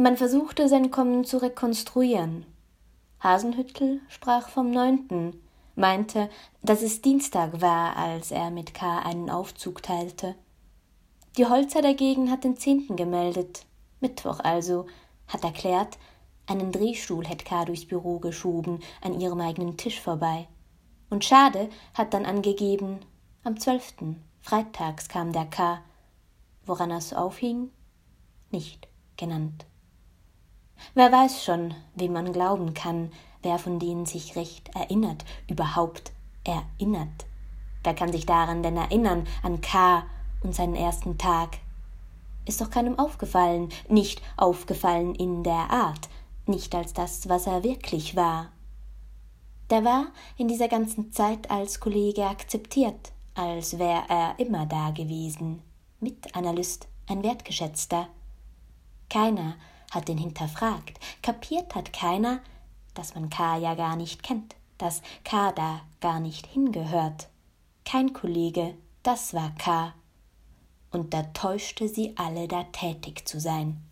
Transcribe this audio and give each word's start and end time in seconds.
Man 0.00 0.16
versuchte 0.16 0.68
sein 0.68 0.92
Kommen 0.92 1.24
zu 1.24 1.38
rekonstruieren. 1.38 2.46
Hasenhüttel 3.20 4.00
sprach 4.06 4.48
vom 4.48 4.70
neunten, 4.70 5.42
meinte, 5.74 6.30
dass 6.62 6.82
es 6.82 7.02
Dienstag 7.02 7.60
war, 7.60 7.96
als 7.96 8.30
er 8.30 8.52
mit 8.52 8.74
K. 8.74 9.00
einen 9.00 9.28
Aufzug 9.28 9.82
teilte. 9.82 10.36
Die 11.36 11.46
Holzer 11.46 11.82
dagegen 11.82 12.30
hat 12.30 12.44
den 12.44 12.56
zehnten 12.56 12.94
gemeldet, 12.94 13.66
Mittwoch 13.98 14.38
also, 14.38 14.86
hat 15.26 15.42
erklärt, 15.42 15.98
einen 16.46 16.70
Drehstuhl 16.70 17.26
hätt 17.26 17.44
K. 17.44 17.64
durchs 17.64 17.84
Büro 17.84 18.20
geschoben, 18.20 18.78
an 19.02 19.20
ihrem 19.20 19.40
eigenen 19.40 19.76
Tisch 19.76 20.00
vorbei. 20.00 20.46
Und 21.10 21.24
Schade 21.24 21.70
hat 21.94 22.14
dann 22.14 22.24
angegeben, 22.24 23.00
am 23.42 23.58
zwölften, 23.58 24.22
freitags 24.38 25.08
kam 25.08 25.32
der 25.32 25.46
K. 25.46 25.82
Woran 26.66 26.92
er's 26.92 27.12
aufhing? 27.12 27.72
Nicht 28.52 28.86
genannt. 29.16 29.66
Wer 30.98 31.12
weiß 31.12 31.44
schon, 31.44 31.74
wem 31.94 32.12
man 32.12 32.32
glauben 32.32 32.74
kann, 32.74 33.12
wer 33.42 33.60
von 33.60 33.78
denen 33.78 34.04
sich 34.04 34.34
recht 34.34 34.74
erinnert, 34.74 35.24
überhaupt 35.48 36.10
erinnert. 36.42 37.24
Wer 37.84 37.94
kann 37.94 38.10
sich 38.10 38.26
daran 38.26 38.64
denn 38.64 38.76
erinnern, 38.76 39.24
an 39.44 39.60
K. 39.60 40.02
und 40.42 40.56
seinen 40.56 40.74
ersten 40.74 41.16
Tag? 41.16 41.58
Ist 42.46 42.60
doch 42.60 42.70
keinem 42.70 42.98
aufgefallen, 42.98 43.68
nicht 43.88 44.22
aufgefallen 44.36 45.14
in 45.14 45.44
der 45.44 45.70
Art, 45.70 46.08
nicht 46.46 46.74
als 46.74 46.94
das, 46.94 47.28
was 47.28 47.46
er 47.46 47.62
wirklich 47.62 48.16
war. 48.16 48.48
Der 49.70 49.84
war 49.84 50.06
in 50.36 50.48
dieser 50.48 50.66
ganzen 50.66 51.12
Zeit 51.12 51.48
als 51.48 51.78
Kollege 51.78 52.26
akzeptiert, 52.26 53.12
als 53.36 53.78
wär 53.78 54.02
er 54.08 54.34
immer 54.40 54.66
da 54.66 54.90
gewesen, 54.90 55.62
Mitanalyst, 56.00 56.88
ein 57.06 57.22
wertgeschätzter. 57.22 58.08
Keiner 59.08 59.54
hat 59.90 60.08
ihn 60.08 60.18
hinterfragt. 60.18 60.98
Kapiert 61.22 61.74
hat 61.74 61.92
keiner, 61.92 62.40
dass 62.94 63.14
man 63.14 63.30
K 63.30 63.56
ja 63.56 63.74
gar 63.74 63.96
nicht 63.96 64.22
kennt, 64.22 64.56
dass 64.76 65.02
K 65.24 65.52
da 65.52 65.80
gar 66.00 66.20
nicht 66.20 66.46
hingehört. 66.46 67.28
Kein 67.84 68.12
Kollege, 68.12 68.74
das 69.02 69.34
war 69.34 69.50
K. 69.56 69.94
Und 70.90 71.14
da 71.14 71.22
täuschte 71.22 71.88
sie 71.88 72.14
alle, 72.16 72.48
da 72.48 72.64
tätig 72.64 73.26
zu 73.26 73.40
sein. 73.40 73.82